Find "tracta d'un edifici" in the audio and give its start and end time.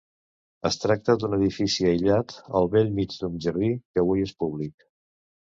0.85-1.85